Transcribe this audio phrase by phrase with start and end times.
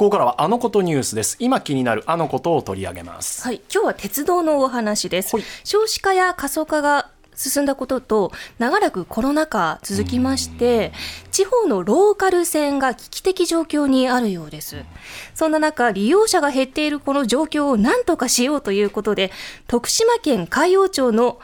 [0.00, 1.36] ここからはあのことニュースです。
[1.40, 3.42] 今気になるあのことを取り上げます。
[3.42, 5.36] はい、今日は鉄道のお話です。
[5.62, 10.92] 少子化や過疎化が進んだことと長らくコロナ禍続きまして
[11.30, 14.86] 地方のローカル線が危機的状況にあるようです。
[15.34, 19.30] そんな中利用者が減っているこの状況を何とかしようということで
[19.66, 21.40] 徳島県海陽町の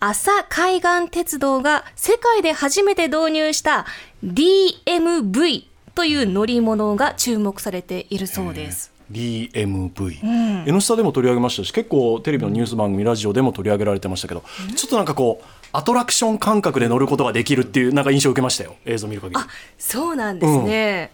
[0.00, 3.86] 朝海岸鉄道が世界で初めて導入した
[4.24, 8.92] DMV という乗り物が注目されているそうです。
[9.10, 14.44] DMV、N スタでも取り上げましたし結構テレビのニュース番組ラジオでも取り上げられてましたけど、
[14.76, 19.46] ちょっとなんかこうアトラクション感覚で乗ることができるっていうなんか印象を受けましたよ映像を見る限りあ
[19.78, 21.10] そうなんですね。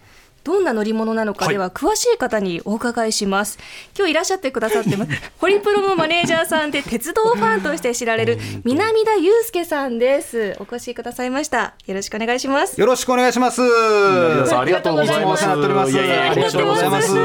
[0.47, 3.59] どんな乗り物なのかはいでは詳しい方にお伺いします。
[3.97, 5.11] 今日いらっしゃってくださってます。
[5.39, 10.55] ホリプロのマネージャーさんで鉄道ファンとして知られる南田祐介さんです。
[10.59, 11.73] お越しくださいました。
[11.85, 12.79] よろしくお願いします。
[12.79, 13.61] よろしくお願いします。
[13.61, 17.19] 皆さんありがとうございますありがとうございます急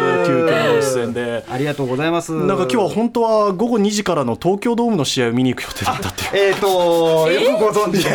[0.47, 0.82] 遽
[1.53, 2.33] ありがとうございます。
[2.33, 8.11] なんか今日は本当は午後2時からの東京ドームの試合を見に行く予定だったっていうえっ、と、よくご存知で、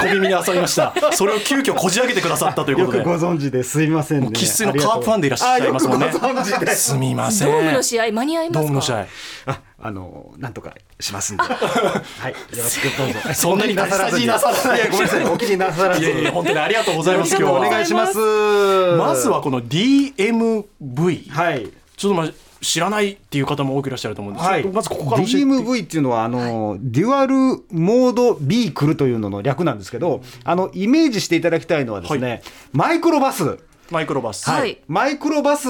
[0.00, 4.30] 小耳に挟みましたそれを急遽こじ開けてくださったということでよくご存知ですいませんね。
[4.32, 6.90] 生粋のカープファンでいらっしゃいますもんねあよくご存知です。
[6.92, 8.60] すみませんドームの試合間に合いますか？
[8.62, 9.06] ドームの試合
[9.46, 11.42] あ、あのなんとかしますんで。
[11.44, 13.34] はい、よろしくどうぞ。
[13.34, 16.04] そんなになさらずになさらないいやごめんなさい、お気になさらず。
[16.04, 18.16] いやいや本当にありがとうございます今日おは願いします。
[18.16, 21.68] まずはこの DMV はい。
[21.96, 22.30] ちょっとまあ
[22.62, 27.34] 知らないっていう方も多くいらっしゃると思うんですけど、まずここから DMV っていうのはあの、デュアル
[27.70, 32.38] モードビークルというのの略なんですけど、あのイメージしていただきたいのはですね、は
[32.72, 33.58] マイクロバス。
[33.90, 34.78] マイクロバス、はい。
[34.86, 35.68] マイクロバス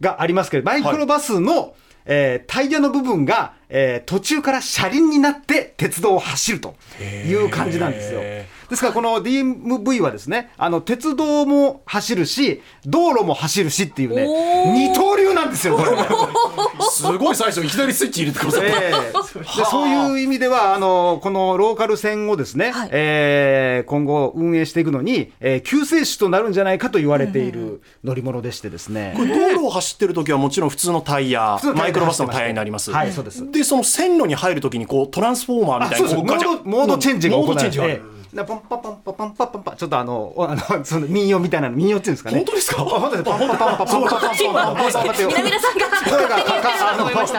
[0.00, 8.20] がありますけど、マイクロバスの、えータイヤの部分が、えー途中から車輪になって鉄道を走るという感じなんですよ。
[8.66, 14.26] へですからこの DMV はですね、あの鉄道も走るし、道路も走るしっていうね、
[14.72, 15.90] 二刀流なんですよ、これ。
[16.90, 19.38] すごい最初いきなりスイッチ入れてくださった、ええ。
[19.58, 22.88] でそういう意味ではあのこのローカル線をですね、はい。
[22.92, 29.14] えー今後運営していくのに、えー救世主となるんじゃないかと言われている乗り物でしてですね。
[29.16, 33.50] これ道路を走ってる時はもちろん普通のタイヤ通のタイヤマイクロバスのタイヤになります、はいそうです。
[33.50, 39.76] でその線路に入る時にこうトランスフォーマーみたいなモードモードチェンジが行われてドチェンジがある、なポンパポンパポンパポンパ。
[39.76, 42.36] ちょっとあのおあの その民謡みたいなの民謡っていうんですかね。
[42.36, 42.82] 本当ですか？
[42.82, 43.22] あ本当です。
[43.24, 45.86] パンパパンパパンパパンパンパンパンって南田さんが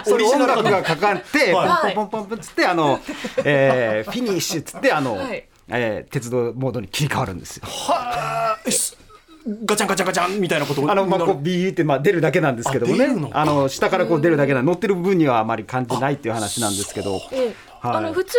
[0.08, 3.00] 音楽がかかって、はいポンポンポンポンっつって、あの、
[3.44, 7.64] えーフィニッシュっつって、あの、はいえー鉄道モードに切り替わるんですよ。
[7.68, 8.98] はあす
[9.66, 13.06] ガチャンガチャンガチャンみたいなことあの、まあ、こう、ビーって、まあ、出るだけなんですけどもね。
[13.06, 13.30] あ出るの？
[13.30, 17.22] かあの、下からこう出るだけな、乗ってる部分にはあまり感じないっていう話なんですけど。
[17.32, 17.96] ええはい。
[17.98, 18.38] あの普通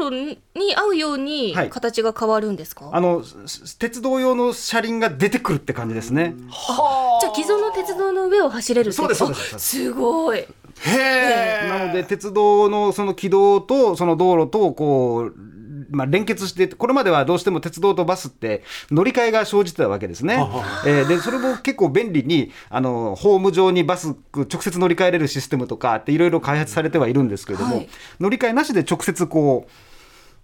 [0.00, 1.70] の線路に合うようにはい。
[1.70, 6.34] 形が変わるんですか、あの、す鉄道用の車輪が出てくるって感じですね。
[6.36, 9.92] じゃあ既存の鉄道の上を走れるそうですそうですあす。
[9.92, 10.38] ごい。
[10.38, 10.46] へ
[10.86, 15.34] えなので鉄道のその軌道とその道路とこう、
[15.90, 20.46] まあ、連結してこれまではどうしても鉄道とバスって乗り換えが生じてたわけですね。
[20.86, 27.88] えーでそれも結構便利にあのホーム上にバス直接乗り換えれるシステムとかっていろいろ開発されてはいるんですけれども、はい
[28.20, 29.87] 乗り換えなしで直接こう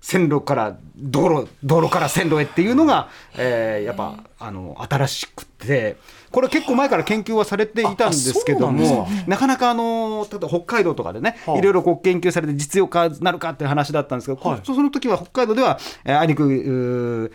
[0.05, 5.97] 線路から道路道路から線路へっていうのが、えーやっぱあの新しくて
[6.31, 8.79] これ結構前から研究はされていたんですけどあそう
[9.23, 14.61] ななかなかあの例えば北海道とかでね、はあいろいろこう研究されて実用化なるかっていう話だったんですけど、はい。
[14.63, 17.33] その時は北海道では、えーあいにく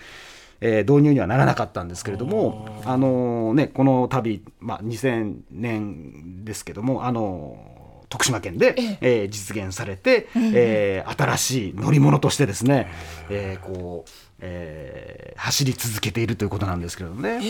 [0.61, 7.78] えー導入にはならなかったんですけれども、あのね、この度、まあ、2000年ですけども、あの
[8.09, 12.91] 徳島県で、えー実現されて、えー新しい乗り物としてですね、
[13.29, 17.37] えーこうえー走り続けているということなんですけどね。
[17.39, 17.43] こ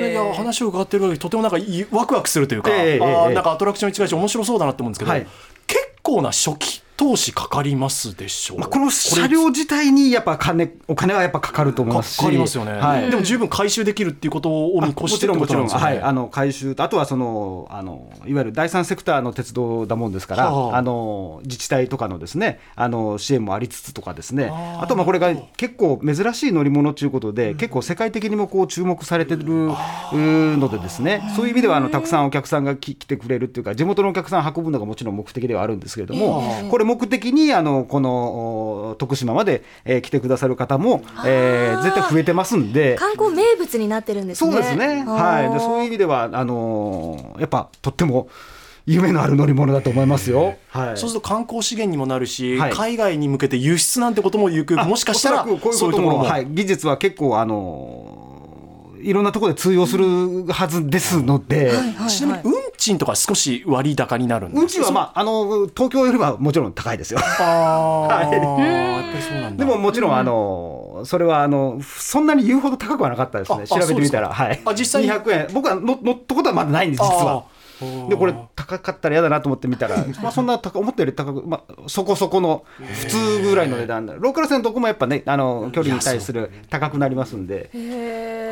[0.00, 5.26] れが話を伺ってる限りとてもなんかいいワクワクするというか、えーええなんかアトラクションに近いし面白そうだなって思うんですけど、はい。
[5.66, 12.16] 結構な初期投資かかりますでしょう、まあ、この車両自体にやっぱ金お金はやっぱかかると思いますし。
[12.18, 29.42] かかりますよね、はい、でも十分回収できるっていうことを見越してってもちろん、ねはい、あの回収と、あとはそのあのいわゆる第三セクターの鉄道だもんですから、はああの自治体とかのですねあの支援もありつつとかですね、あとまあこれが結構珍しい乗り物ということで、結構世界的にもこう注目されてる
[30.12, 38.10] のでですね、そういう意味ではあのたくさんお客さんがき来てくれるっていうか、地元のお客さんを運ぶのがもちろん目的ではあるんですけれども、これ目的にあのこの
[38.90, 42.96] お徳島まで、えー来てくださる方も、えー絶対増えてますんで。
[42.96, 44.52] 観光名物になってるんですね。
[44.52, 45.04] そうですね。
[45.06, 45.52] はい。
[45.52, 48.28] でそういう意味では、あのーやっぱとっても
[48.84, 50.56] 夢のある乗り物だと思いますよ。
[50.68, 50.96] はい。
[50.96, 58.22] そうすると観光資源にもなるし、はい海外に向けて輸出なんてこともゆくもしかしたらこういうころも、こともはい、技術は結構あのー
[59.02, 61.72] いろんなところで通用するはずですので、
[62.08, 64.58] ちなみに運賃とか少し割高になるんです。
[64.58, 67.20] か運賃は、まあ、あの東京よりはもちろん高いですよ。
[69.56, 73.62] でももちろん、あのそれはあのそんなに言うほど高くはなかったですね。
[73.62, 74.32] あ調べてみたら。
[74.32, 74.60] はい。
[74.64, 75.46] あ実際に200円。
[75.52, 77.44] 僕はの乗ったことはまだないんです実は
[78.08, 84.06] でこれ高かったら嫌だなと思ってみたら、 まあ、そんな高思ったより高く、まあ、そこそこの普通ぐらいの値段。
[84.06, 87.70] だローカル線どこもやっぱねあの距離に対する高くなりますんで。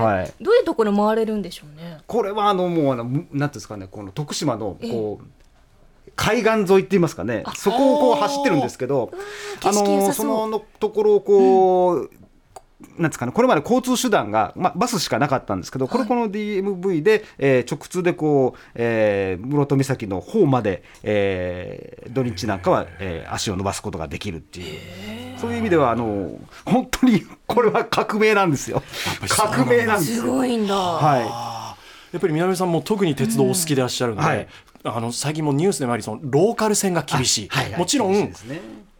[0.01, 0.33] はい。
[0.43, 1.99] どういうところ回れるんでしょうね？
[2.07, 5.25] これはあのもうあのなんていうんですかねこの徳島のこう、
[6.17, 7.45] 海岸沿いって言いますかね。
[7.55, 9.11] そこをこう走ってるんですけど
[9.63, 12.11] あー景色良さそののところをこう、
[12.99, 28.83] なんですかね、これまで交通手段が、まあ、バスしかなかったんですけど、これこの DMV で、えー直通でこう、えー室戸岬の方まで、えー土日なんかは、えー足を伸ばすことができるっていう、そういう意味ではあの本当にこれは革命なんですよ。
[29.29, 30.33] 革命なんですすよ。
[30.33, 30.75] ごいんだ。
[30.75, 31.77] は
[32.13, 34.37] やっぱり南さんも特に鉄道お好きでいらっしゃるので、うん。
[34.37, 34.49] はい。
[34.83, 37.71] あの最近もニュースでもありそのローカル線が厳しい、はい。
[37.71, 37.79] はい。
[37.79, 38.33] もちろんね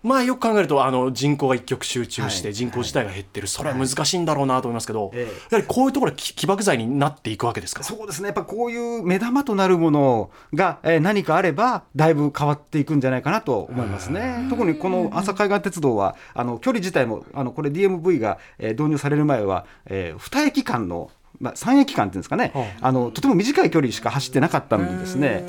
[0.03, 2.55] まあよく考えるとあの人口が一極集中してはい。
[2.55, 5.33] 人口自体が減ってる、それは難しいんだろうなと思いますけど、ええ。
[5.51, 7.83] やはりこういうところが起起爆剤になっていくわけですか？
[7.83, 14.47] そうですね、やっぱこういう目玉となるものが、えー何かあれば、だいぶ変わっていくんじゃないかなと思いますね。
[14.49, 21.11] 特にこの朝海岸鉄道は、あの距離自体も、あのこれ、DMV が、えー導入される前は、え2駅間の、
[21.41, 25.45] まあ、3駅間っていうんですかね、はあの、とても短い距離しか走ってなかったんですね。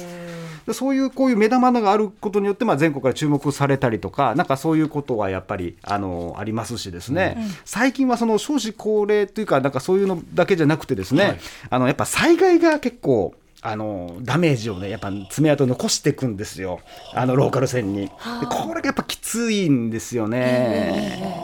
[0.66, 11.40] でそういうこういう目玉があることによって、まあ、全国から注目されたりとか、なんかそういうことはやっぱりあのありますしですね、最近はその少子高齢というか、なんかそういうのだけじゃなくてですね、はい。
[11.70, 16.80] あのやっぱ災害が結構、あのダメージをね、やっぱ爪痕残していくんですよ、
[17.14, 18.08] あのローカル線に。
[18.08, 18.12] で
[18.50, 21.42] これがやっぱきついんですよね。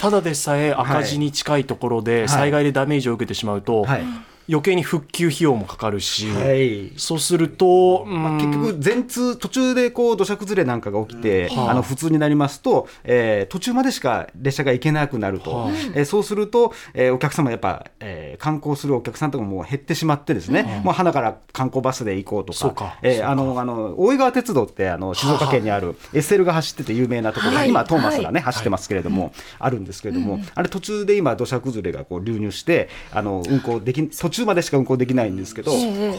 [0.00, 2.28] ただでさえ赤字に近いところでい。
[2.28, 4.04] 災害でダメージを受けてしまうと、はい
[4.48, 6.92] 余計に復旧費用もかかるし、はい。
[6.96, 8.38] そうすると、うん。
[8.38, 22.98] 結局、全通、途中でこう土砂崩れなんかが起きて、あの普通になりますと、えー途中までしか列車が行けなくなると、はいえーそうすると、えーお客様、やっぱ、えー観光するお客さんとかも減ってしまってですね、もう花から観光バスで行こうとか、か。
[23.02, 27.68] えーあのあの大井川鉄道ってあの静岡県にある SL が走ってて有名なところ、はい。
[27.68, 35.72] 今、トーマスがね、走ってますけれども、あるんですけれども、あれ、途中で今、土砂崩れがこう流入して、あの運行でき途中までしか運行できないんですけど、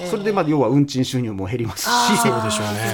[0.10, 1.90] それでまあ要は運賃収入も減りますし、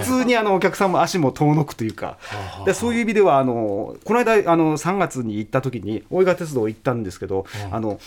[0.04, 2.18] 普通にあのお客さんも足も遠のくというか、
[2.66, 8.00] でそういう意味ではあのこの間あの3月に行った時に大井川鉄道行ったんですけど、あの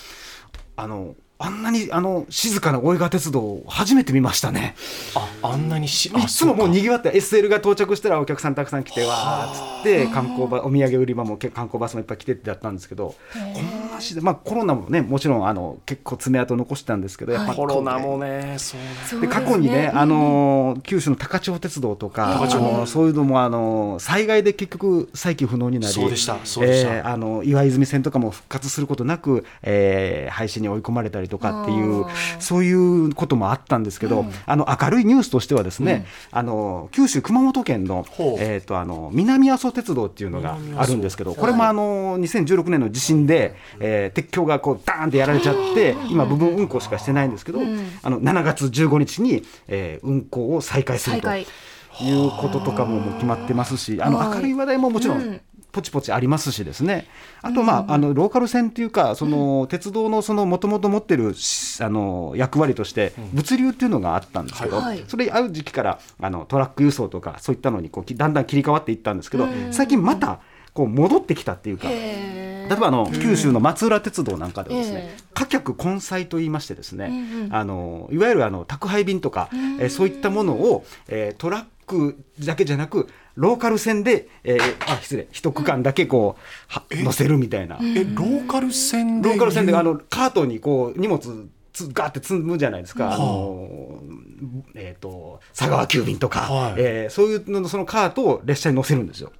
[0.76, 4.74] あのあんなにあの静かな大井川鉄道を初めて見ましたね。
[5.14, 26.94] ああんなにしいつももうににぎわって SL が到着したらお客さんたくさん来てわーっつって観光バお土産売り場もけ観光バスもいっぱい来てってやったんですけどこんなしでまあコロナもねもちろんあの結構爪痕残したんですけどやっぱコロナもねそうで過去にね、あのー九州の高千穂鉄道とか、あのーそういうのも、あのー災害で結局、再起不能になり、そうでしたそうでした。
[26.96, 32.04] えーあの岩泉線とかも復活することなく、えー廃止に追い込まれたりとかっていう
[32.38, 38.06] そういうこともあったんですけど、あの明るいニュースとしてはですね、あのー九州、熊本県の
[38.38, 47.60] えー、とあの南阿蘇鉄道っていうのがあるんですけど、これもあのー2016年の地震で、えー鉄橋がこうダーンってやられちゃって、今、部分運行しかしてないんですけど、
[48.02, 54.36] あの7月15日に、えー運行を再開するということとかももう決まってますし、あのはい。
[54.36, 55.40] 明るい話題ももちろうんん。
[55.70, 57.06] ポチポチありますしですね、
[57.42, 70.40] あと、まあ、あのローカル線っていうか、その鉄道のそのもともと持ってるしあの役割として、物流っていうのがあったんですけど、はいそれ、ある時期からあのトラック輸送とか、そういったのにこうきだんだん切り替わっていったんですけど、最近また
[70.72, 71.88] こう戻ってきたっていうか。
[72.68, 79.48] 例えばあの九州の松浦鉄道なんかではですねええ、貨客混載と言いましてですね、あのいわゆるあの宅配便とか、
[79.80, 81.68] えーそういったものを、えートラック
[82.40, 91.20] だけじゃなくローカル線で、えーあ失礼一区間だけこうは乗せるみたいな、えローカル線でローカル線であのカートにこう荷物
[91.72, 93.18] つガーって積むじゃないですか、あ。
[93.18, 94.00] の
[94.74, 96.74] えー、と佐川急便とか、はい。
[96.78, 99.32] えーそういうののそのカートを列車に乗せるんですよ。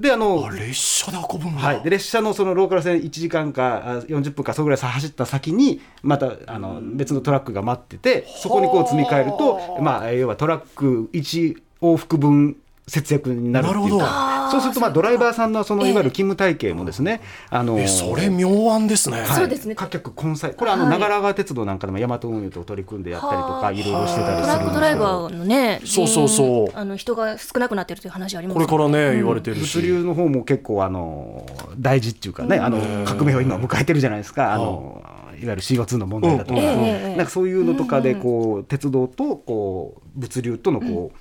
[0.00, 12.56] であのあ列車で運ぶんだ、はい、で列車のそのローカル線1時間かあ40分かそれぐらいさ走った先にまたあの別のトラックが待っててそこにこう積み替えると、まあ、要はトラック1往復分
[12.86, 14.40] 節約になるっていうか。
[14.50, 17.20] そうするとまあドライバーさんのそのいわゆる勤務体系もですね、
[17.50, 19.26] あのえそれ妙案ですね、はい。
[19.28, 19.76] そうですね。
[19.76, 20.54] 貨客混載。
[20.54, 20.98] これあのはい。
[20.98, 23.62] 長良川鉄道なんかでも大和運輸と取り組んでやったりとはあ。
[23.62, 26.76] かいろいろしてたりトラックするんですけどドライバーのね、そうそうそう。
[26.76, 29.76] あの人が少なくなってるという話ありますこれからね、言われてるし。
[29.76, 31.46] 物流の方も結構あの
[31.78, 34.52] 大事っていうかねあの革命を今迎えてるじゃないですか。
[34.52, 35.00] あの
[35.40, 41.18] いわゆる CO2 の問題だとか、なんかそういうのとかでこう鉄道とこう物流とのこう、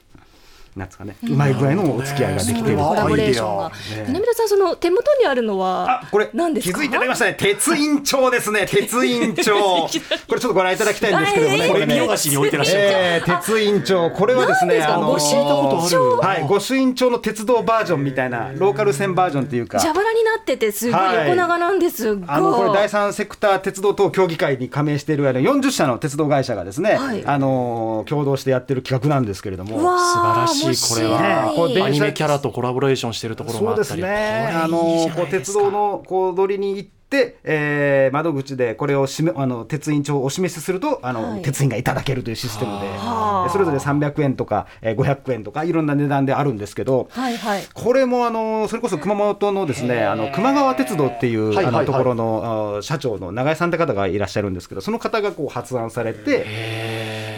[0.76, 3.72] なんですかね、うまい具合のお付き合いができているコラボレーションが。
[4.08, 6.80] 南田さんその手元にあるのはあこれ何ですか？
[6.80, 7.34] 気づいていただきましたね。
[7.38, 8.66] 鉄印帳ですね。
[8.70, 9.88] 鉄印帳。
[10.28, 11.64] これちょっとご覧いただきたいんですけどもね。
[11.64, 14.10] えーこれね見よがしに置いてらっしゃる、えー、鉄印帳。
[14.12, 19.80] これはですねあの御朱印帳はい御朱印帳の鉄道バージョンみたいなローカル線バージョンっていうか。
[19.80, 22.16] 蛇腹になっててすごい横長なんです。
[22.16, 27.24] が、あのこれ第三セクター鉄道等協議会に加盟しているあの40社の鉄道会社がですね、はい。
[27.26, 29.80] あの共同してやってる企画なんですけれども。
[29.80, 31.22] 素晴らしいこれは。
[31.22, 31.56] ね。
[31.56, 34.62] これ電車アニメキャラとコラボレーションしてるところそうですがあったりね。
[34.64, 41.42] あのこうないですか鉄道のこう取りに行って、えー窓口でこれをしめあの鉄印帳をお示しするとあの、はい。
[41.42, 43.50] 鉄印がいただけるというシステムで、はあ。
[43.50, 47.08] それぞれ300円とか、えー、500円とかいろんな値段であるんですけど。
[47.12, 47.64] はいはい。
[47.74, 51.76] これもあのそれこそ熊本のですねあの熊川鉄道っていうはいはいはい。
[51.76, 56.44] あのところのあ社長の永井さんって方がいらっしゃるんですけどその方がこう発案されて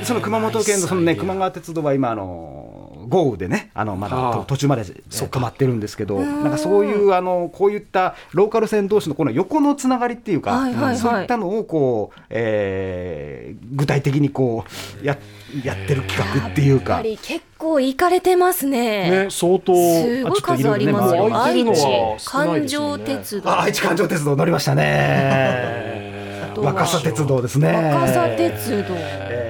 [0.02, 1.16] でその熊本県のそのね。
[1.16, 2.71] 熊川鉄道は今あの
[3.12, 10.98] 豪雨でねあのまだ途中まで止まってるんですけどなんかそういうあのこういったローカル線同士のこの横のつながりっていうか、はいはいはい。
[10.98, 14.66] そういったのをこう、えー具体的にこ
[15.02, 15.18] うや
[15.64, 17.02] やってる企画っていうやっぱか。
[17.02, 19.26] り結構行かれてますね。
[19.26, 23.50] ね相当すごい数ありますよ、愛知環状鉄道。
[23.50, 26.52] あ愛知環状鉄道乗りましたね。
[26.56, 27.74] 若狭鉄道ですね。
[27.94, 28.96] 若狭鉄道。
[28.98, 29.41] えー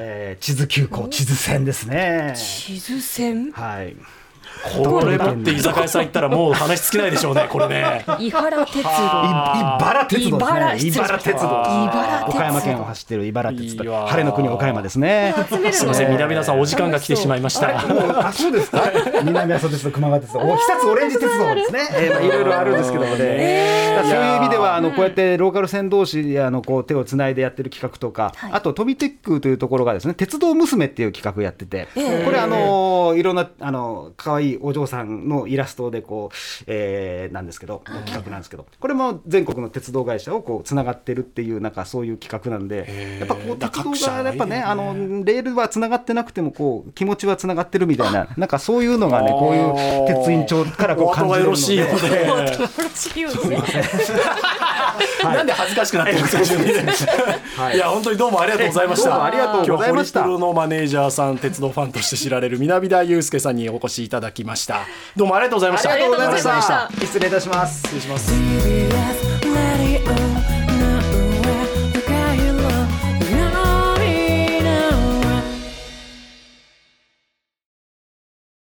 [0.41, 2.33] 地図急行地図線ですね。
[2.36, 3.95] 地図線はい。
[4.63, 8.89] これ持って居酒屋さん行ったらもう話尽きないでしょうねこれね伊原鉄道
[9.79, 10.51] 茨鉄道ですね。
[10.51, 11.48] 茨失礼しました茨鉄道。
[11.48, 14.05] 茨鉄道岡山県を走ってる茨鉄道。
[14.05, 15.34] 晴れの国岡山ですね。
[15.72, 18.84] すみません南田さんお時間が来てしまいましたあ、そうですか。
[19.24, 21.79] 南阿蘇鉄道、熊川鉄道、お久津オレンジ鉄道ですね。
[21.93, 23.96] えまあいろいろあるんですけどもね。
[23.96, 44.93] だからそういう意味では、あのこうやってローカル線同士あのこう手をつないでやってる企画とか、はいあと飛びテックというところがですね、鉄道娘っていう企画やってて、これあのいろんなあの可愛いお嬢さんのイラストでこう、えーなんですけど、企画なんですけど、これも全国の鉄道会社をこうつながってるっていうなんかそういう企画なんで、やっぱこう鉄道がやっぱね、各社あの
[45.24, 52.10] レールはつながってなくてもこう気持ちはつながってるみたいな、なんかそういうのがね、こういう鉄印帳からこう感じれるのろしいようで。
[52.10, 53.57] でよろしいよね
[55.23, 56.39] なんで恥ずかしくなってるんですか。
[56.41, 56.71] 自分で
[57.75, 59.09] いや本当にどうもありがとうございました。
[59.09, 59.93] どうもありがとうござい。
[59.93, 64.81] ました今日はホリプロのマネージャーさん鉄道ファンとして知られる南田祐介さんにお越しいただきました。
[65.15, 65.91] どうもありがとうございました。
[65.91, 66.89] ありがとうございました。
[66.99, 67.81] 失礼いたします。
[67.83, 68.31] 失礼します